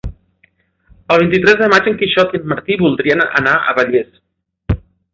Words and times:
El 1.15 1.21
vint-i-tres 1.25 1.59
de 1.61 1.69
maig 1.75 1.91
en 1.93 2.01
Quixot 2.01 2.35
i 2.35 2.41
en 2.41 2.51
Martí 2.57 2.81
voldrien 2.87 3.25
anar 3.31 3.57
a 3.75 3.81
Vallés. 3.83 4.21